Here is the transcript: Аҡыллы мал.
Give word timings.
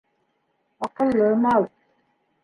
Аҡыллы 0.87 1.27
мал. 1.43 1.67